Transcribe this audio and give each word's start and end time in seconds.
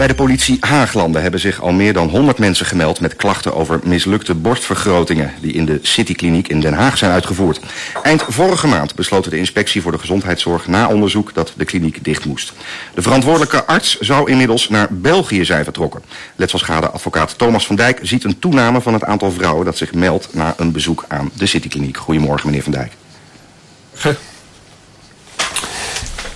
Bij 0.00 0.08
de 0.08 0.14
politie 0.14 0.56
Haaglanden 0.60 1.22
hebben 1.22 1.40
zich 1.40 1.60
al 1.60 1.72
meer 1.72 1.92
dan 1.92 2.08
100 2.08 2.38
mensen 2.38 2.66
gemeld... 2.66 3.00
met 3.00 3.16
klachten 3.16 3.54
over 3.54 3.80
mislukte 3.84 4.34
borstvergrotingen... 4.34 5.32
die 5.40 5.52
in 5.52 5.64
de 5.64 5.78
Citykliniek 5.82 6.48
in 6.48 6.60
Den 6.60 6.72
Haag 6.72 6.98
zijn 6.98 7.10
uitgevoerd. 7.10 7.60
Eind 8.02 8.24
vorige 8.28 8.66
maand 8.66 8.94
besloot 8.94 9.30
de 9.30 9.38
inspectie 9.38 9.82
voor 9.82 9.92
de 9.92 9.98
gezondheidszorg... 9.98 10.66
na 10.66 10.88
onderzoek 10.88 11.34
dat 11.34 11.52
de 11.56 11.64
kliniek 11.64 12.04
dicht 12.04 12.24
moest. 12.24 12.52
De 12.94 13.02
verantwoordelijke 13.02 13.64
arts 13.64 13.98
zou 13.98 14.30
inmiddels 14.30 14.68
naar 14.68 14.88
België 14.90 15.44
zijn 15.44 15.64
vertrokken. 15.64 16.02
Letselschadeadvocaat 16.36 17.38
Thomas 17.38 17.66
van 17.66 17.76
Dijk 17.76 17.98
ziet 18.02 18.24
een 18.24 18.38
toename 18.38 18.80
van 18.80 18.92
het 18.92 19.04
aantal 19.04 19.30
vrouwen... 19.30 19.64
dat 19.64 19.76
zich 19.76 19.92
meldt 19.92 20.34
na 20.34 20.54
een 20.56 20.72
bezoek 20.72 21.04
aan 21.08 21.30
de 21.34 21.46
Citykliniek. 21.46 21.96
Goedemorgen, 21.96 22.46
meneer 22.46 22.62
van 22.62 22.72
Dijk. 22.72 22.92
Ge 23.94 24.16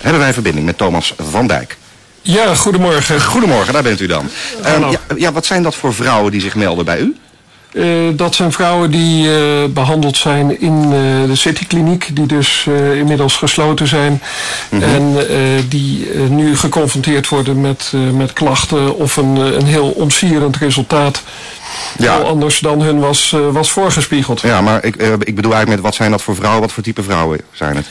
Hebben 0.01 0.21
wij 0.21 0.33
verbinding 0.33 0.65
met 0.65 0.77
Thomas 0.77 1.13
van 1.17 1.47
Dijk? 1.47 1.77
Ja, 2.25 2.55
goedemorgen. 2.55 3.21
Goedemorgen, 3.21 3.73
daar 3.73 3.83
bent 3.83 3.99
u 3.99 4.07
dan. 4.07 4.29
Ehm, 4.63 4.89
ja, 4.89 4.99
ja, 5.17 5.31
wat 5.31 5.45
zijn 5.45 5.63
dat 5.63 5.75
voor 5.75 5.93
vrouwen 5.93 6.31
die 6.31 6.41
zich 6.41 6.55
melden 6.55 6.85
bij 6.85 6.99
u? 6.99 7.15
Eh, 7.73 7.85
dat 8.13 8.35
zijn 8.35 8.51
vrouwen 8.51 8.91
die 8.91 9.35
eh, 9.35 9.63
behandeld 9.69 10.17
zijn 10.17 10.61
in 10.61 10.83
eh, 10.83 10.89
de 11.29 11.35
Citykliniek, 11.35 12.15
die 12.15 12.25
dus 12.25 12.67
inmiddels 12.93 13.35
gesloten 13.35 13.87
zijn. 13.87 14.21
En 14.69 15.29
eh, 15.29 15.37
die 15.69 16.07
nu 16.29 16.57
geconfronteerd 16.57 17.27
worden 17.27 17.61
met, 17.61 17.93
met 18.13 18.33
klachten 18.33 18.97
of 18.97 19.17
een, 19.17 19.35
een 19.35 19.65
heel 19.65 19.89
ontsierend 19.89 20.57
resultaat. 20.57 21.21
Ja. 21.97 22.15
Heel 22.15 22.27
anders 22.27 22.59
dan 22.59 22.81
hun 22.81 22.99
was, 22.99 23.35
was 23.51 23.71
voorgespiegeld. 23.71 24.41
Ja, 24.41 24.61
maar 24.61 24.83
ik, 24.83 24.95
ik 24.95 25.35
bedoel 25.35 25.53
eigenlijk 25.53 25.67
met 25.67 25.79
wat 25.81 25.95
zijn 25.95 26.11
dat 26.11 26.21
voor 26.21 26.35
vrouwen? 26.35 26.61
Wat 26.61 26.71
voor 26.71 26.83
type 26.83 27.03
vrouwen 27.03 27.39
zijn 27.51 27.75
het? 27.75 27.85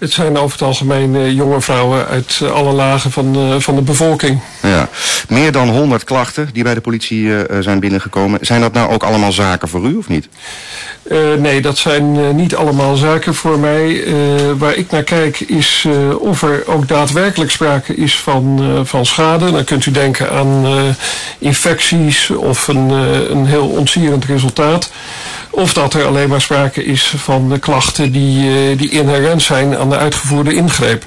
Het 0.00 0.12
zijn 0.12 0.38
over 0.38 0.52
het 0.52 0.62
algemeen 0.62 1.16
eh, 1.16 1.32
jonge 1.32 1.60
vrouwen 1.60 2.06
uit 2.06 2.40
eh, 2.42 2.50
alle 2.50 2.72
lagen 2.72 3.10
van, 3.10 3.36
eh, 3.36 3.54
van 3.58 3.74
de 3.74 3.82
bevolking. 3.82 4.40
Ja. 4.62 4.88
Meer 5.28 5.52
dan 5.52 5.68
100 5.68 6.04
klachten 6.04 6.48
die 6.52 6.62
bij 6.62 6.74
de 6.74 6.80
politie 6.80 7.32
zijn 7.60 7.80
binnengekomen. 7.80 8.38
Zijn 8.42 8.60
dat 8.60 8.72
nou 8.72 8.90
ook 8.92 9.02
allemaal 9.02 9.32
zaken 9.32 9.68
voor 9.68 9.84
u 9.84 9.96
of 9.96 10.08
niet? 10.08 10.28
Nee, 11.38 11.60
dat 11.60 11.78
zijn 11.78 12.36
niet 12.36 12.54
allemaal 12.54 12.96
zaken 12.96 13.34
voor 13.34 13.58
mij. 13.58 14.04
Waar 14.58 14.74
ik 14.74 14.90
naar 14.90 15.02
kijk 15.02 15.40
is 15.40 15.86
of 16.18 16.42
er 16.42 16.62
ook 16.66 16.88
daadwerkelijk 16.88 17.50
sprake 17.50 17.94
is 17.94 18.16
van, 18.16 18.60
van 18.84 19.06
schade. 19.06 19.50
Dan 19.50 19.64
kunt 19.64 19.86
u 19.86 19.90
denken 19.90 20.30
aan 20.30 20.66
infecties 21.38 22.30
of 22.30 22.68
een, 22.68 22.90
een 23.30 23.46
heel 23.46 23.68
ontzierend 23.68 24.24
resultaat. 24.24 24.90
Of 25.50 25.72
dat 25.72 25.94
er 25.94 26.04
alleen 26.04 26.28
maar 26.28 26.40
sprake 26.40 26.84
is 26.84 27.14
van 27.16 27.48
de 27.48 27.58
klachten 27.58 28.12
die, 28.12 28.76
die 28.76 28.90
inherent 28.90 29.42
zijn 29.42 29.76
aan 29.76 29.89
de 29.90 29.96
uitgevoerde 29.96 30.54
ingreep. 30.54 31.04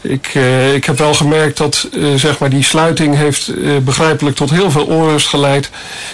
Ik, 0.00 0.30
eh, 0.34 0.74
ik 0.74 0.84
heb 0.84 0.98
wel 0.98 1.14
gemerkt 1.14 1.56
dat 1.56 1.88
eh, 1.92 2.14
zeg 2.16 2.38
maar 2.38 2.50
die 2.50 2.62
sluiting 2.62 3.16
heeft 3.16 3.48
eh, 3.48 3.76
begrijpelijk 3.76 4.36
tot 4.36 4.50
heel 4.50 4.70
veel 4.70 4.84
onrust 4.84 5.28
geleid. 5.28 5.70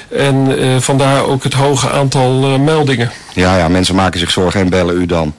En 0.08 0.82
vandaar 0.82 1.24
ook 1.24 1.42
het 1.42 1.54
hoge 1.54 1.90
aantal 1.90 2.58
meldingen. 2.58 3.10
Ja, 3.32 3.56
ja, 3.56 3.68
mensen 3.68 3.94
maken 3.94 4.20
zich 4.20 4.30
zorgen 4.30 4.60
en 4.60 4.68
bellen 4.68 5.00
u 5.00 5.06
dan. 5.06 5.34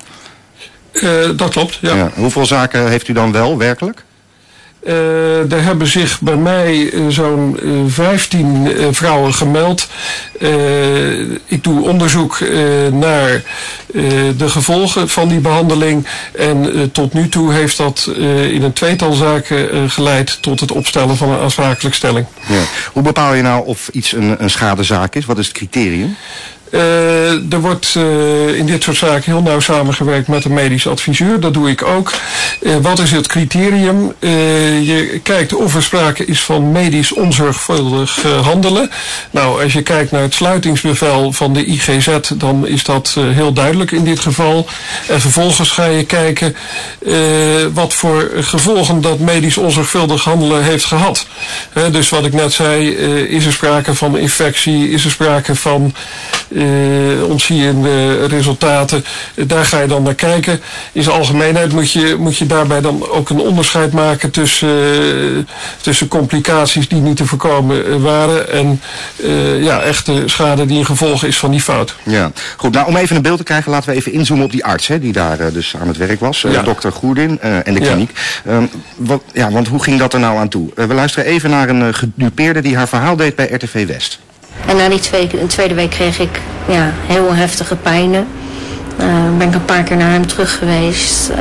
Dat 1.35 1.49
klopt, 1.49 1.77
ja. 1.81 1.95
Ja. 1.95 2.11
Hoeveel 2.15 2.45
zaken 2.45 2.89
heeft 2.89 3.07
u 3.07 3.13
dan 3.13 3.31
wel, 3.31 3.57
werkelijk? 3.57 4.03
Er 5.49 5.63
hebben 5.63 5.87
zich 5.87 6.21
bij 6.21 6.35
mij 6.35 6.93
zo'n 7.09 7.59
eh, 7.59 7.69
15 7.87 8.71
eh, 8.77 8.87
vrouwen 8.91 9.33
gemeld. 9.33 9.87
Ik 11.45 11.63
doe 11.63 11.87
onderzoek 11.87 12.39
naar 12.91 13.41
de 14.37 14.49
gevolgen 14.49 15.09
van 15.09 15.27
die 15.27 15.39
behandeling. 15.39 16.07
En 16.35 16.73
eh, 16.73 16.81
tot 16.91 17.13
nu 17.13 17.29
toe 17.29 17.53
heeft 17.53 17.77
dat 17.77 18.11
eh, 18.17 18.51
in 18.51 18.63
een 18.63 18.73
tweetal 18.73 19.13
zaken 19.13 19.71
eh, 19.71 19.79
geleid 19.87 20.37
tot 20.41 20.59
het 20.59 20.71
opstellen 20.71 21.17
van 21.17 21.29
een 21.29 21.39
aansprakelijkstelling. 21.39 22.25
Ja. 22.47 22.61
Hoe 22.93 23.03
bepaal 23.03 23.33
je 23.33 23.41
nou 23.41 23.65
of 23.65 23.89
iets 23.91 24.11
een, 24.11 24.43
een 24.43 24.49
schadezaak 24.49 25.15
is? 25.15 25.25
Wat 25.25 25.37
is 25.37 25.47
het 25.47 25.55
criterium? 25.55 26.15
Eh, 26.71 27.53
er 27.53 27.61
wordt 27.61 27.93
eh, 27.95 28.55
in 28.55 28.65
dit 28.65 28.83
soort 28.83 28.97
zaken 28.97 29.31
heel 29.31 29.41
nauw 29.41 29.59
samengewerkt 29.59 30.27
met 30.27 30.45
een 30.45 30.53
medisch 30.53 30.87
adviseur. 30.87 31.39
Dat 31.39 31.53
doe 31.53 31.69
ik 31.69 31.83
ook. 31.83 32.13
Eh, 32.61 32.75
wat 32.81 32.99
is 32.99 33.11
het 33.11 33.27
criterium? 33.27 34.13
Eh, 34.19 34.87
je 34.87 35.19
kijkt 35.23 35.53
of 35.53 35.75
er 35.75 35.83
sprake 35.83 36.25
is 36.25 36.41
van 36.41 36.71
medisch 36.71 37.13
onzorgvuldig 37.13 38.23
eh, 38.23 38.45
handelen. 38.45 38.89
Nou, 39.31 39.63
als 39.63 39.73
je 39.73 39.81
kijkt 39.81 40.11
naar 40.11 40.21
het 40.21 40.33
sluitingsbevel 40.33 41.31
van 41.31 41.53
de 41.53 41.65
IGZ, 41.65 42.17
dan 42.35 42.67
is 42.67 42.83
dat 42.83 43.15
eh, 43.17 43.23
heel 43.29 43.53
duidelijk 43.53 43.76
in 43.85 44.03
dit 44.03 44.19
geval. 44.19 44.67
En 45.07 45.21
vervolgens 45.21 45.69
ga 45.69 45.85
je 45.85 46.05
kijken 46.05 46.55
eh, 47.05 47.13
wat 47.73 47.93
voor 47.93 48.31
gevolgen 48.35 49.01
dat 49.01 49.19
medisch 49.19 49.57
onzorgvuldig 49.57 50.23
handelen 50.23 50.63
heeft 50.63 50.85
gehad. 50.85 51.25
Dus 51.91 52.09
wat 52.09 52.25
ik 52.25 52.33
net 52.33 52.53
zei, 52.53 52.95
eh, 52.95 53.15
is 53.15 53.45
er 53.45 53.53
sprake 53.53 53.95
van 53.95 54.17
infectie, 54.17 54.89
is 54.89 55.05
er 55.05 55.11
sprake 55.11 55.55
van 55.55 55.93
eh 56.55 56.65
ontzierende 57.29 58.25
resultaten. 58.27 59.05
Daar 59.35 59.65
ga 59.65 59.79
je 59.81 59.87
dan 59.87 60.03
naar 60.03 60.15
kijken. 60.15 60.59
In 60.91 61.03
zijn 61.03 61.15
algemeenheid 61.15 61.73
moet 61.73 61.91
je, 61.91 62.15
moet 62.19 62.37
je 62.37 62.45
daarbij 62.45 62.81
dan 62.81 63.09
ook 63.09 63.29
een 63.29 63.39
onderscheid 63.39 63.93
maken 63.93 64.31
tussen, 64.31 64.69
eh, 64.69 65.43
tussen 65.81 66.07
complicaties 66.07 66.87
die 66.87 67.01
niet 67.01 67.17
te 67.17 67.25
voorkomen 67.25 67.85
eh, 67.85 67.95
waren 67.95 68.51
en 68.51 68.81
ja, 69.59 69.81
echte 69.81 70.23
schade 70.25 70.65
die 70.65 70.79
een 70.79 70.85
gevolg 70.85 71.23
is 71.23 71.37
van 71.37 71.51
die 71.51 71.61
fout. 71.61 71.95
Ja. 72.03 72.31
Goed, 72.57 72.73
nou 72.73 72.87
om 72.87 72.95
even 72.95 73.15
een 73.15 73.21
beeld 73.21 73.37
te 73.37 73.43
krijgen, 73.43 73.71
laten 73.71 73.89
we 73.89 73.95
even 73.95 74.11
inzoomen 74.11 74.45
op 74.45 74.51
die 74.51 74.65
arts, 74.65 74.87
hè, 74.87 74.99
die 74.99 75.13
daar 75.13 75.53
dus 75.53 75.75
aan 75.81 75.87
het 75.87 75.97
werk 75.97 76.19
was. 76.19 76.41
Ja. 76.41 76.61
Dokter 76.61 76.91
Goerdin 76.91 77.39
en 77.41 77.73
de 77.73 77.79
Ja. 77.81 77.87
kliniek. 77.87 78.11
Ehm, 78.45 78.63
wat, 78.95 79.21
ja, 79.33 79.51
want 79.51 79.67
hoe 79.67 79.83
ging 79.83 79.99
dat 79.99 80.13
er 80.13 80.19
nou 80.19 80.37
aan 80.37 80.47
toe? 80.47 80.69
We 80.75 80.93
luisteren 80.93 81.25
even 81.29 81.49
naar 81.49 81.69
een 81.69 81.93
gedupeerde 81.93 82.61
die 82.61 82.75
haar 82.75 82.87
verhaal 82.87 83.15
deed 83.15 83.35
bij 83.35 83.49
RTV 83.51 83.87
West. 83.87 84.19
En 84.67 84.75
na 84.75 84.89
die 84.89 84.99
twee, 84.99 85.47
tweede 85.47 85.73
week 85.73 85.89
kreeg 85.89 86.19
ik 86.19 86.39
ja, 86.67 86.91
heel 87.05 87.33
heftige 87.33 87.75
pijnen. 87.75 88.27
Eh, 88.97 89.05
ben 89.37 89.47
ik 89.47 89.53
een 89.53 89.65
paar 89.65 89.83
keer 89.83 89.97
naar 89.97 90.11
hem 90.11 90.27
terug 90.27 90.57
geweest. 90.57 91.29
eh 91.29 91.37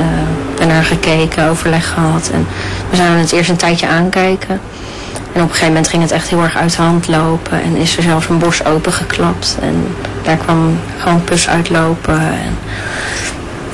ben 0.57 0.67
naar 0.67 0.83
gekeken, 0.83 1.49
overleg 1.49 1.93
gehad. 1.93 2.29
En 2.33 2.47
we 2.89 2.95
zouden 2.95 3.19
het 3.19 3.31
eerst 3.31 3.49
een 3.49 3.55
tijdje 3.55 3.87
aankijken. 3.87 4.59
En 5.33 5.41
op 5.43 5.49
een 5.49 5.49
gegeven 5.49 5.67
moment 5.67 5.87
ging 5.87 6.01
het 6.01 6.11
echt 6.11 6.27
heel 6.27 6.41
erg 6.41 6.55
uit 6.55 6.75
de 6.75 6.81
hand 6.81 7.07
lopen. 7.07 7.61
En 7.63 7.75
is 7.75 7.97
er 7.97 8.03
zelfs 8.03 8.29
een 8.29 8.37
borst 8.37 8.65
opengeklapt. 8.65 9.57
En 9.61 9.95
daar 10.23 10.37
kwam 10.37 10.79
gewoon 10.97 11.23
pus 11.23 11.49
uitlopen. 11.49 12.19
En 12.19 12.57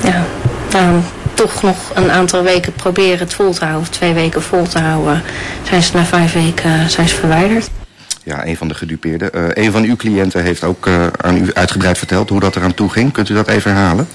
ja, 0.00 0.24
nou, 0.72 1.00
toch 1.34 1.62
nog 1.62 1.76
een 1.94 2.10
aantal 2.10 2.42
weken 2.42 2.72
proberen 2.72 3.18
het 3.18 3.34
vol 3.34 3.52
te 3.52 3.64
houden. 3.64 3.82
Of 3.82 3.88
twee 3.88 4.12
weken 4.12 4.42
vol 4.42 4.62
te 4.62 4.78
houden. 4.78 5.22
Zijn 5.68 5.82
ze 5.82 5.96
na 5.96 6.04
vijf 6.04 6.32
weken 6.32 6.90
zijn 6.90 7.08
ze 7.08 7.14
verwijderd. 7.14 7.70
Ja, 8.24 8.46
een 8.46 8.56
van 8.56 8.68
de 8.68 8.74
gedupeerden. 8.74 9.32
Eh, 9.32 9.64
een 9.64 9.72
van 9.72 9.82
uw 9.82 9.96
cliënten 9.96 10.42
heeft 10.42 10.64
ook 10.64 10.86
eh, 10.86 11.06
aan 11.06 11.36
u 11.36 11.52
uitgebreid 11.52 11.98
verteld 11.98 12.28
hoe 12.28 12.40
dat 12.40 12.56
eraan 12.56 12.74
toe 12.74 12.90
ging. 12.90 13.12
Kunt 13.12 13.28
u 13.28 13.34
dat 13.34 13.48
even 13.48 13.72
herhalen? 13.72 14.08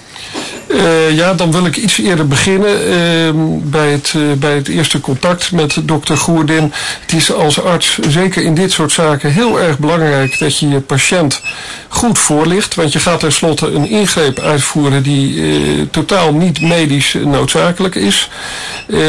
Eh, 0.70 1.16
ja, 1.16 1.34
dan 1.34 1.52
wil 1.52 1.66
ik 1.66 1.78
iets 1.78 1.98
eerder 1.98 2.28
beginnen 2.28 2.86
ehm, 2.88 3.36
bij, 3.62 3.92
het, 3.92 4.14
eh, 4.16 4.22
bij 4.38 4.56
het 4.56 4.68
eerste 4.68 5.00
contact 5.00 5.52
met 5.52 5.78
dokter 5.84 6.18
Goerdin. 6.18 6.74
Het 7.02 7.14
is 7.14 7.34
als 7.34 7.64
arts, 7.64 8.00
zeker 8.10 8.44
in 8.44 8.54
dit 8.54 8.72
soort 8.72 8.92
zaken, 8.92 9.32
heel 9.32 9.60
erg 9.60 9.80
belangrijk 9.80 10.40
dat 10.40 10.58
je 10.58 10.70
je 10.70 10.80
patiënt 10.80 11.42
goed 11.88 12.20
voorlicht. 12.20 12.76
Want 12.76 12.94
je 12.94 13.00
gaat 13.00 13.20
tenslotte 13.20 13.68
een 13.68 13.90
ingreep 13.90 14.40
uitvoeren 14.40 15.04
die 15.04 15.42
eh, 15.42 15.86
totaal 15.92 16.34
niet 16.34 16.62
medisch 16.62 17.16
noodzakelijk 17.24 17.96
is. 17.96 18.30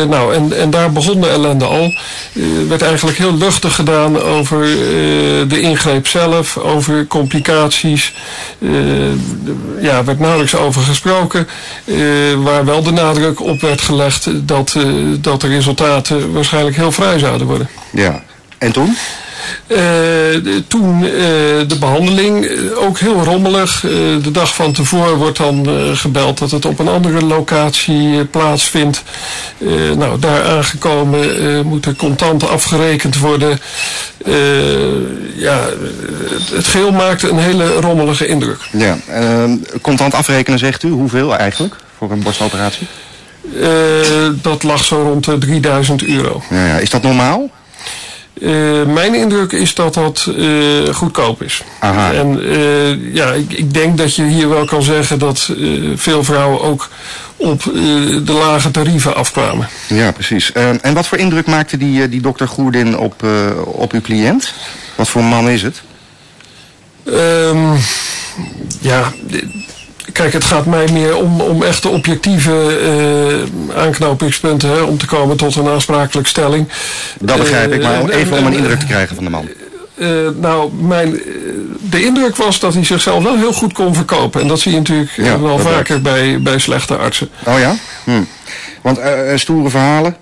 Nou, 0.08 0.34
en, 0.34 0.58
en 0.58 0.70
daar 0.70 0.92
begon 0.92 1.20
de 1.20 1.28
ellende 1.28 1.64
al. 1.64 1.84
Eh, 2.32 2.42
werd 2.68 2.82
eigenlijk 2.82 3.18
heel 3.18 3.36
luchtig 3.36 3.74
gedaan 3.74 4.22
over 4.22 4.58
de 5.48 5.60
ingreep 5.60 6.06
zelf, 6.06 6.56
over 6.56 7.06
complicaties. 7.06 8.14
Ja, 9.80 10.04
werd 10.04 10.18
nauwelijks 10.18 10.54
over 10.54 10.82
gesproken. 10.82 11.48
Eh, 11.84 11.96
waar 12.36 12.64
wel 12.64 12.82
de 12.82 12.90
nadruk 12.90 13.40
op 13.40 13.60
werd 13.60 13.80
gelegd 13.80 14.28
dat, 14.48 14.74
eh, 14.76 14.84
dat 15.20 15.40
de 15.40 15.48
resultaten 15.48 16.32
waarschijnlijk 16.32 16.76
heel 16.76 16.92
vrij 16.92 17.18
zouden 17.18 17.46
worden. 17.46 17.68
Ja. 17.92 18.22
En 18.60 18.72
toen? 18.72 18.96
Eh, 19.66 19.78
toen 20.66 21.04
eh, 21.04 21.10
de 21.66 21.76
behandeling, 21.80 22.44
eh, 22.44 22.82
ook 22.82 22.98
heel 22.98 23.22
rommelig. 23.22 23.80
De 24.22 24.30
dag 24.30 24.54
van 24.54 24.72
tevoren 24.72 25.16
wordt 25.16 25.38
dan 25.38 25.68
gebeld 25.96 26.38
dat 26.38 26.50
het 26.50 26.64
op 26.64 26.78
een 26.78 26.88
andere 26.88 27.24
locatie 27.24 28.24
plaatsvindt. 28.24 29.02
Nou, 29.96 30.18
daar 30.18 30.44
aangekomen 30.44 31.66
moet 31.66 31.86
er 31.86 31.94
contant 31.96 32.48
afgerekend 32.48 33.18
worden. 33.18 33.60
Ja, 35.34 35.68
het, 36.30 36.50
het 36.50 36.66
geheel 36.66 36.92
maakte 36.92 37.28
een 37.28 37.38
hele 37.38 37.72
rommelige 37.72 38.26
indruk. 38.26 38.60
Ja. 38.72 38.96
ehm, 39.08 39.56
contant 39.82 40.14
afrekenen 40.14 40.58
zegt 40.58 40.82
u. 40.82 40.90
Hoeveel 40.90 41.36
eigenlijk 41.36 41.74
voor 41.98 42.10
een 42.10 42.22
borstoperatie? 42.22 42.86
Dat 44.42 44.62
lag 44.62 44.84
zo 44.84 45.02
rond 45.02 45.24
de 45.24 45.38
3000 45.38 46.04
euro. 46.04 46.42
Ja, 46.50 46.66
ja. 46.66 46.78
Is 46.78 46.90
dat 46.90 47.02
normaal? 47.02 47.50
Mijn 48.86 49.14
indruk 49.14 49.52
is 49.52 49.74
dat 49.74 49.94
dat 49.94 50.28
goedkoop 50.92 51.42
is. 51.42 51.62
Aha. 51.78 52.12
En 52.12 52.40
ja, 53.12 53.32
ik, 53.32 53.52
ik, 53.52 53.74
denk 53.74 53.98
dat 53.98 54.14
je 54.14 54.24
hier 54.24 54.48
wel 54.48 54.64
kan 54.64 54.82
zeggen 54.82 55.18
dat 55.18 55.50
veel 55.94 56.24
vrouwen 56.24 56.60
ook 56.60 56.88
op 57.36 57.62
de 58.24 58.32
lage 58.32 58.70
tarieven 58.70 59.16
afkwamen. 59.16 59.68
Ja, 59.86 60.10
precies. 60.10 60.52
en 60.52 60.94
wat 60.94 61.06
voor 61.06 61.18
indruk 61.18 61.46
maakte 61.46 61.76
die, 61.76 62.08
die 62.08 62.20
dokter 62.20 62.48
Goerdin 62.48 62.98
op, 62.98 63.26
op 63.64 63.92
uw 63.92 64.00
cliënt? 64.00 64.52
Wat 64.94 65.08
voor 65.08 65.24
man 65.24 65.48
is 65.48 65.62
het? 65.62 65.82
Um, 67.04 67.78
ja, 68.80 69.12
kijk, 70.12 70.32
het 70.32 70.44
gaat 70.44 70.66
mij 70.66 70.88
meer 70.92 71.16
om, 71.16 71.40
om 71.40 71.62
echte 71.62 71.88
objectieve 71.88 72.80
uh, 73.72 73.78
aanknopingspunten. 73.78 74.70
Hè, 74.70 74.80
om 74.80 74.98
te 74.98 75.06
komen 75.06 75.36
tot 75.36 75.56
een 75.56 75.68
aansprakelijk 75.68 76.28
stelling. 76.28 76.68
Dat 77.20 77.38
begrijp 77.38 77.72
ik, 77.72 77.82
maar 77.82 78.08
even 78.08 78.38
om 78.38 78.46
een 78.46 78.52
indruk 78.56 78.78
te 78.78 78.86
krijgen 78.86 79.14
van 79.14 79.24
de 79.24 79.30
man. 79.30 79.48
Uh, 79.94 80.08
nou, 80.40 80.72
mijn, 80.72 81.20
de 81.80 82.04
indruk 82.04 82.36
was 82.36 82.60
dat 82.60 82.74
hij 82.74 82.84
zichzelf 82.84 83.22
wel 83.22 83.36
heel 83.36 83.52
goed 83.52 83.72
kon 83.72 83.94
verkopen. 83.94 84.40
En 84.40 84.48
dat 84.48 84.60
zie 84.60 84.72
je 84.72 84.78
natuurlijk 84.78 85.12
ja, 85.16 85.40
wel 85.40 85.58
vaker 85.58 86.00
bij, 86.00 86.42
bij 86.42 86.58
slechte 86.58 86.96
artsen. 86.96 87.28
Oh 87.46 87.58
ja? 87.58 87.74
Hm. 88.04 88.22
Want 88.82 88.98
uh, 88.98 89.06
stoere 89.34 89.70
verhalen? 89.70 90.16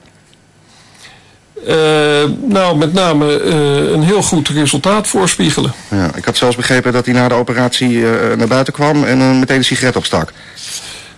Uh, 2.24 2.30
nou, 2.48 2.76
met 2.76 2.92
name 2.92 3.42
uh, 3.42 3.90
een 3.92 4.02
heel 4.02 4.22
goed 4.22 4.48
resultaat 4.48 5.06
voorspiegelen. 5.06 5.72
Ja, 5.90 6.10
ik 6.14 6.24
had 6.24 6.36
zelfs 6.36 6.56
begrepen 6.56 6.92
dat 6.92 7.04
hij 7.04 7.14
na 7.14 7.28
de 7.28 7.34
operatie 7.34 7.90
uh, 7.90 8.10
naar 8.36 8.48
buiten 8.48 8.72
kwam 8.72 9.04
en 9.04 9.38
meteen 9.38 9.56
een 9.56 9.64
sigaret 9.64 9.96
opstak. 9.96 10.32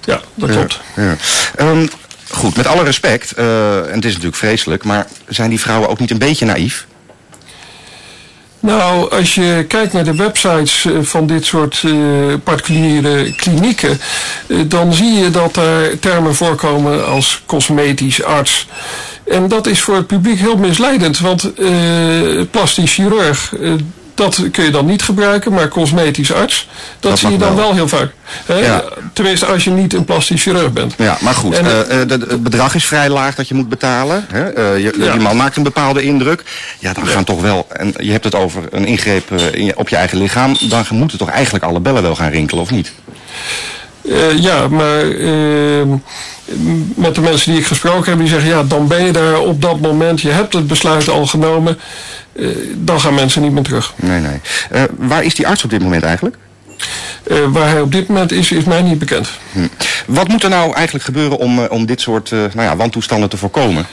Ja, 0.05 0.21
dat 0.35 0.51
klopt. 0.51 0.81
Ja. 0.97 1.17
Um, 1.61 1.89
goed, 2.31 2.57
met 2.57 2.67
alle 2.67 2.85
respect, 2.85 3.33
en 3.33 3.95
het 3.95 4.05
is 4.05 4.13
natuurlijk 4.13 4.37
vreselijk, 4.37 4.85
maar 4.85 5.07
zijn 5.29 5.51
die 5.51 5.61
vrouwen 5.61 5.89
ook 5.89 5.99
niet 5.99 6.11
een 6.11 6.19
beetje 6.19 6.45
naïef? 6.47 6.87
Nou, 8.61 9.11
als 9.11 9.35
je 9.35 9.65
kijkt 9.69 9.93
naar 9.93 10.05
de 10.05 10.15
websites 10.15 10.87
van 11.01 11.27
dit 11.27 11.45
soort 11.45 11.83
uh, 11.83 12.35
particuliere 12.45 13.35
klinieken, 13.35 14.01
uh, 14.47 14.61
dan 14.67 14.93
zie 14.93 15.13
je 15.13 15.31
dat 15.31 15.55
daar 15.55 15.99
termen 15.99 16.35
voorkomen 16.35 17.07
als 17.07 17.43
cosmetisch 17.47 18.23
arts. 18.23 18.69
En 19.31 19.49
dat 19.49 19.67
is 19.67 19.81
voor 19.81 19.95
het 19.95 20.07
publiek 20.07 20.39
heel 20.39 20.57
misleidend, 20.57 21.19
want 21.19 21.51
uh, 21.59 21.71
plastisch 22.51 22.95
chirurg, 22.95 23.55
dat 24.15 24.43
kun 24.53 24.65
je 24.65 24.71
dan 24.71 24.87
niet 24.87 25.03
gebruiken, 25.03 25.53
maar 25.53 25.69
cosmetisch 25.69 26.33
arts, 26.33 26.69
dat, 27.01 27.19
zie 27.19 27.31
je 27.31 27.39
dan 27.39 27.57
wel, 27.57 27.75
heel 27.75 27.89
vaak. 27.89 28.13
Hè? 28.47 28.55
Ja. 28.55 28.85
Tenminste, 29.13 29.47
als 29.47 29.65
je 29.65 29.71
niet 29.71 29.95
een 29.95 30.05
plastisch 30.05 30.43
chirurg 30.43 30.73
bent. 30.73 30.95
Ja, 30.99 31.19
maar 31.21 31.35
goed, 31.35 31.55
en, 31.55 31.65
uh, 31.65 31.73
het 32.09 32.43
bedrag 32.43 32.75
is 32.75 32.85
vrij 32.85 33.09
laag 33.09 33.35
dat 33.35 33.49
je 33.49 33.55
moet 33.55 33.69
betalen. 33.69 34.27
Hè? 34.29 34.59
Uh, 34.59 34.85
je, 34.85 34.95
ja. 34.99 35.15
Man 35.15 35.37
maakt 35.37 35.57
een 35.57 35.63
bepaalde 35.63 36.03
indruk. 36.03 36.45
Ja, 36.79 36.93
dan 36.93 37.07
gaan 37.07 37.25
toch 37.25 37.41
wel, 37.41 37.67
en 37.69 37.95
je 37.97 38.11
hebt 38.11 38.25
het 38.25 38.35
over 38.35 38.63
een 38.71 38.87
ingreep 38.87 39.31
in 39.53 39.77
op 39.77 39.89
je 39.89 39.97
eigen 39.97 40.19
lichaam, 40.19 40.57
dan 40.69 40.85
moeten 40.91 41.19
toch 41.19 41.31
eigenlijk 41.31 41.65
alle 41.65 41.81
bellen 41.81 42.03
wel 42.03 42.15
gaan 42.15 42.31
rinkelen, 42.31 42.63
of 42.63 42.71
niet? 42.71 42.93
Ja, 44.37 44.69
maar 44.69 45.05
uh, 45.05 45.83
met 46.95 47.15
de 47.15 47.21
mensen 47.21 47.51
die 47.51 47.61
ik 47.61 47.67
gesproken 47.67 48.11
heb, 48.11 48.19
die 48.19 48.29
zeggen 48.29 48.49
ja, 48.49 48.63
dan 48.63 48.87
ben 48.87 49.05
je 49.05 49.13
daar 49.13 49.39
op 49.39 49.63
dat 49.63 49.81
moment, 49.81 50.21
je 50.21 50.31
hebt 50.31 50.53
het 50.53 50.67
besluit 50.67 51.09
al 51.09 51.27
genomen, 51.27 51.79
uh, 52.33 52.57
dan 52.77 53.01
gaan 53.01 53.15
mensen 53.15 53.43
niet 53.43 53.53
meer 53.53 53.63
terug. 53.63 53.95
Nee, 53.97 54.21
nee. 54.21 54.87
waar 54.97 55.25
is 55.25 55.35
die 55.35 55.47
arts 55.47 55.65
op 55.65 55.71
dit 55.71 55.83
moment 55.83 56.03
eigenlijk? 56.03 56.37
waar 57.53 57.69
hij 57.69 57.81
op 57.81 57.93
dit 57.93 58.09
moment 58.09 58.33
is, 58.33 58.53
is 58.53 58.65
mij 58.65 58.83
niet 58.83 58.99
bekend. 58.99 59.31
Hm. 59.53 59.67
Wat 60.07 60.29
moet 60.29 60.43
er 60.43 60.49
nou 60.49 60.75
eigenlijk 60.75 61.05
gebeuren 61.05 61.39
om, 61.39 61.59
om 61.59 61.87
dit 61.87 62.01
soort 62.01 62.31
nou 62.31 62.51
ja, 62.55 62.77
wantoestanden 62.77 63.29
te 63.29 63.37
voorkomen? 63.37 63.87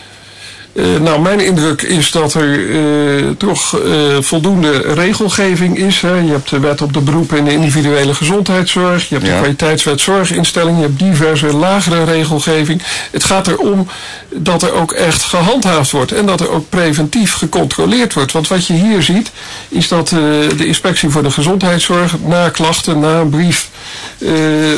Uh, 0.73 0.99
nou, 0.99 1.21
mijn 1.21 1.39
indruk 1.39 1.81
is 1.81 2.11
dat 2.11 2.33
er 2.33 2.59
uh, 2.59 3.29
toch 3.37 3.79
uh, 3.85 4.17
voldoende 4.19 4.77
regelgeving 4.77 5.77
is. 5.77 6.01
Hè. 6.01 6.13
Je 6.13 6.31
hebt 6.31 6.49
de 6.49 6.59
wet 6.59 6.81
op 6.81 6.93
de 6.93 6.99
beroepen 6.99 7.37
in 7.37 7.45
de 7.45 7.51
individuele 7.51 8.13
gezondheidszorg. 8.13 9.09
Je 9.09 9.15
hebt 9.15 9.27
ja. 9.27 9.33
de 9.33 9.39
kwaliteitswet 9.39 10.01
zorginstelling. 10.01 10.77
Je 10.77 10.83
hebt 10.83 10.99
diverse 10.99 11.53
lagere 11.53 12.03
regelgeving. 12.03 12.81
Het 13.11 13.23
gaat 13.23 13.47
erom 13.47 13.87
dat 14.29 14.63
er 14.63 14.73
ook 14.73 14.91
echt 14.91 15.23
gehandhaafd 15.23 15.91
wordt. 15.91 16.11
En 16.11 16.25
dat 16.25 16.39
er 16.39 16.49
ook 16.49 16.69
preventief 16.69 17.33
gecontroleerd 17.33 18.13
wordt. 18.13 18.31
Want 18.31 18.47
wat 18.47 18.67
je 18.67 18.73
hier 18.73 19.03
ziet, 19.03 19.31
is 19.69 19.87
dat 19.87 20.09
de 20.09 20.65
inspectie 20.65 21.09
voor 21.09 21.23
de 21.23 21.31
gezondheidszorg 21.31 22.15
na 22.25 22.49
klachten, 22.49 22.99
na 22.99 23.19
een 23.19 23.29
brief 23.29 23.69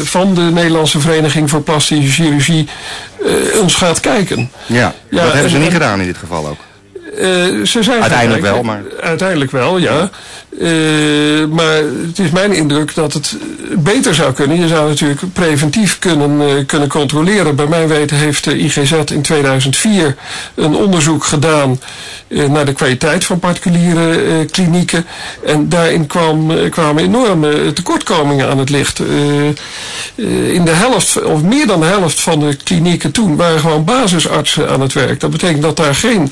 van 0.04 0.34
de 0.34 0.42
Nederlandse 0.42 1.00
Vereniging 1.00 1.50
voor 1.50 1.62
Plastische 1.62 2.24
Chirurgie 2.24 2.68
ons 3.62 3.76
gaat 3.76 4.00
kijken. 4.00 4.52
Ja, 4.66 4.94
ja 5.10 5.24
dat 5.24 5.34
hebben 5.34 5.52
ze 5.52 5.58
niet 5.58 5.72
gedaan 5.72 6.00
in 6.00 6.08
dit 6.08 6.18
geval 6.18 6.48
ook. 6.48 6.60
Uh, 7.18 7.66
ze 7.66 7.84
zijn 7.84 8.02
uiteindelijk 8.02 8.42
wel, 8.42 8.64
maar... 8.64 8.82
Uiteindelijk 9.02 9.52
wel, 9.52 9.78
ja. 9.78 10.10
Uh, 10.50 11.46
maar 11.46 11.76
het 12.08 12.20
is 12.20 12.30
mijn 12.30 12.52
indruk 12.54 12.96
dat 12.96 13.14
het 13.14 13.38
beter 13.78 14.16
zou 14.16 14.34
kunnen. 14.34 14.60
Je 14.60 14.68
zou 14.68 14.90
natuurlijk 14.90 15.22
preventief 15.34 16.00
kunnen, 16.00 16.42
uh, 16.42 16.66
kunnen 16.66 16.88
controleren. 16.88 17.56
Bij 17.56 17.68
mijn 17.68 17.88
weten 17.88 18.18
heeft 18.18 18.44
de 18.44 18.58
IGZ 18.58 18.92
in 19.12 19.22
2004 19.22 20.16
een 20.56 20.76
onderzoek 20.76 21.24
gedaan 21.24 21.80
naar 22.28 22.66
de 22.66 22.74
kwaliteit 22.74 23.26
van 23.26 23.40
particuliere 23.40 24.46
klinieken. 24.46 25.06
En 25.46 25.70
daarin 25.70 26.08
kwam, 26.08 26.70
kwamen 26.70 27.04
enorme 27.04 27.74
tekortkomingen 27.74 28.50
aan 28.50 28.58
het 28.58 28.70
licht. 28.70 29.00
in 30.16 30.66
de 30.66 30.72
helft, 30.72 31.24
of 31.24 31.42
meer 31.42 31.68
dan 31.68 31.80
de 31.80 31.86
helft 31.86 32.20
van 32.20 32.40
de 32.40 32.56
klinieken 32.56 33.12
toen, 33.12 33.36
waren 33.36 33.60
gewoon 33.60 33.84
basisartsen 33.84 34.70
aan 34.70 34.82
het 34.82 34.94
werk. 34.94 35.20
Dat 35.20 35.32
betekent 35.32 35.62
dat 35.62 35.78
daar 35.78 35.96
geen 35.96 36.32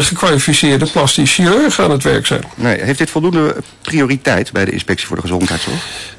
gekwalificeerde 0.00 0.86
plastisch 0.86 1.34
chirurgen 1.34 1.84
aan 1.84 1.90
het 1.90 2.02
werk 2.02 2.26
zijn. 2.26 2.42
Nee, 2.54 2.82
heeft 2.82 2.98
dit 2.98 3.10
voldoende 3.10 3.56
prioriteit 3.82 4.52
bij 4.52 4.64
de 4.64 4.70
inspectie 4.70 5.06
voor 5.06 5.16
de 5.16 5.22
gezondheidszorg? 5.22 5.76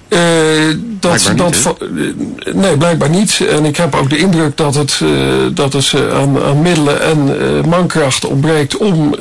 Uh, 0.10 0.20
dat, 1.00 1.22
blijkbaar 1.24 1.36
dat, 1.36 1.80
niet, 1.92 2.56
nee, 2.56 2.78
blijkbaar 2.78 3.10
niet. 3.10 3.40
En 3.50 3.66
ik 3.66 3.78
heb 3.78 3.96
ook 3.96 4.10
de 4.10 4.18
indruk 4.18 4.58
dat 4.58 4.76
het, 4.76 5.00
uh, 5.04 5.10
dat 5.54 5.74
het 5.74 5.94
aan, 6.14 6.44
aan 6.44 6.62
middelen 6.62 7.02
en 7.02 7.70
mankracht 7.70 8.26
ontbreekt 8.26 8.78
om 8.78 9.16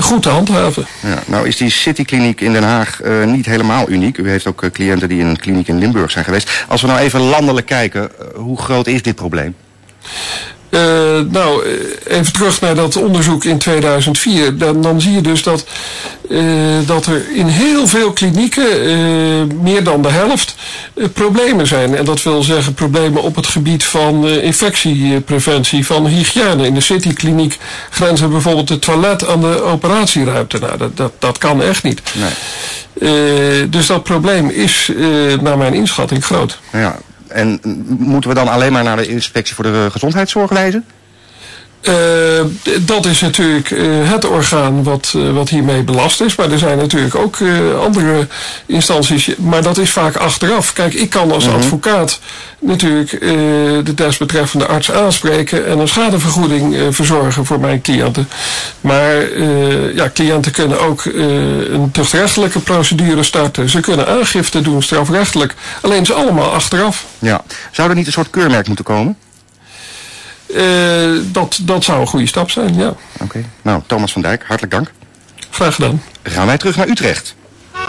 goed 0.00 0.22
te 0.22 0.28
handhaven. 0.28 0.86
Ja, 1.02 1.22
nou 1.26 1.48
is 1.48 1.56
die 1.56 1.70
Citykliniek 1.70 2.40
in 2.40 2.52
Den 2.52 2.62
Haag 2.62 3.00
niet 3.26 3.46
helemaal 3.46 3.88
uniek. 3.88 4.18
U 4.18 4.28
heeft 4.28 4.46
ook 4.46 4.70
cliënten 4.72 5.08
die 5.08 5.20
in 5.20 5.26
een 5.26 5.38
kliniek 5.38 5.68
in 5.68 5.78
Limburg 5.78 6.10
zijn 6.10 6.24
geweest. 6.24 6.64
Als 6.68 6.80
we 6.80 6.86
nou 6.86 6.98
even 6.98 7.20
landelijk 7.20 7.66
kijken, 7.66 8.10
hoe 8.34 8.60
groot 8.60 8.86
is 8.86 9.02
dit 9.02 9.14
probleem? 9.14 9.54
Uh, 10.70 10.80
nou, 11.30 11.62
even 12.06 12.32
terug 12.32 12.60
naar 12.60 12.74
dat 12.74 12.96
onderzoek 12.96 13.44
in 13.44 13.58
2004. 13.58 14.58
Dan, 14.58 14.82
dan 14.82 15.00
zie 15.00 15.12
je 15.12 15.20
dus 15.20 15.42
dat, 15.42 15.64
uh, 16.28 16.42
dat 16.86 17.06
er 17.06 17.26
in 17.34 17.46
heel 17.46 17.86
veel 17.86 18.12
klinieken, 18.12 18.88
uh, 18.88 19.60
meer 19.62 19.84
dan 19.84 20.02
de 20.02 20.08
helft, 20.08 20.54
problemen 21.12 21.66
zijn. 21.66 21.96
En 21.96 22.04
dat 22.04 22.22
wil 22.22 22.42
zeggen 22.42 22.74
problemen 22.74 23.22
op 23.22 23.36
het 23.36 23.46
gebied 23.46 23.84
van 23.84 24.28
infectiepreventie, 24.28 25.86
van 25.86 26.06
hygiëne. 26.06 26.66
In 26.66 26.74
de 26.74 26.80
Citykliniek 26.80 27.58
grenzen 27.90 28.30
bijvoorbeeld 28.30 28.68
het 28.68 28.82
toilet 28.82 29.26
aan 29.26 29.40
de 29.40 29.62
operatieruimte. 29.62 30.58
Nou, 30.58 30.76
dat, 30.76 30.96
dat, 30.96 31.12
dat 31.18 31.38
kan 31.38 31.62
echt 31.62 31.82
niet. 31.82 32.02
Nee. 32.12 33.68
dus 33.68 33.86
dat 33.86 34.02
probleem 34.02 34.48
is, 34.48 34.92
naar 35.40 35.58
mijn 35.58 35.74
inschatting, 35.74 36.24
groot. 36.24 36.58
Ja, 36.72 36.98
en 37.28 37.60
moeten 37.98 38.30
we 38.30 38.36
dan 38.36 38.48
alleen 38.48 38.72
maar 38.72 38.84
naar 38.84 38.96
de 38.96 39.06
inspectie 39.06 39.54
voor 39.54 39.64
de 39.64 39.88
gezondheidszorg 39.90 40.50
wijzen? 40.50 40.84
Uh, 41.88 41.94
dat 42.80 43.06
is 43.06 43.20
natuurlijk 43.20 43.70
uh, 43.70 44.10
het 44.10 44.24
orgaan 44.24 44.82
wat, 44.82 45.12
uh, 45.16 45.32
wat 45.32 45.48
hiermee 45.48 45.82
belast 45.82 46.20
is. 46.20 46.36
Maar 46.36 46.52
er 46.52 46.58
zijn 46.58 46.78
natuurlijk 46.78 47.14
ook 47.14 47.36
andere 47.80 48.26
instanties. 48.66 49.30
Maar 49.36 49.62
dat 49.62 49.78
is 49.78 49.90
vaak 49.90 50.16
achteraf. 50.16 50.72
Kijk, 50.72 50.94
ik 50.94 51.10
kan 51.10 51.32
als 51.32 51.44
-hmm. 51.44 51.54
advocaat 51.54 52.20
natuurlijk 52.60 53.10
de 53.84 53.94
desbetreffende 53.94 54.66
arts 54.66 54.92
aanspreken... 54.92 55.66
en 55.66 55.78
een 55.78 55.88
schadevergoeding 55.88 56.76
verzorgen 56.90 57.44
voor 57.44 57.60
mijn 57.60 57.80
cliënten. 57.80 58.28
Maar 58.80 59.38
ja, 59.94 60.10
cliënten 60.14 60.52
kunnen 60.52 60.80
ook 60.80 61.04
een 61.04 61.90
tuchtrechtelijke 61.92 62.58
procedure 62.58 63.22
starten. 63.22 63.68
Ze 63.68 63.80
kunnen 63.80 64.08
aangifte 64.08 64.60
doen, 64.60 64.82
strafrechtelijk. 64.82 65.54
Alleen 65.82 66.06
ze 66.06 66.14
allemaal 66.14 66.50
achteraf. 66.52 67.04
Ja. 67.18 67.44
Zou 67.70 67.88
er 67.88 67.94
niet 67.94 68.06
een 68.06 68.12
soort 68.12 68.30
keurmerk 68.30 68.66
moeten 68.66 68.84
komen? 68.84 69.16
Uh, 70.48 71.20
dat, 71.32 71.58
dat 71.62 71.84
zou 71.84 72.00
een 72.00 72.06
goede 72.06 72.26
stap 72.26 72.50
zijn, 72.50 72.74
ja. 72.74 72.88
Oké. 72.88 73.22
Okay. 73.22 73.44
Nou, 73.62 73.82
Thomas 73.86 74.12
van 74.12 74.22
Dijk, 74.22 74.42
hartelijk 74.46 74.72
dank. 74.72 74.92
Graag 75.50 75.74
gedaan. 75.74 76.02
Gaan 76.22 76.46
wij 76.46 76.58
terug 76.58 76.76
naar 76.76 76.88
Utrecht. 76.88 77.36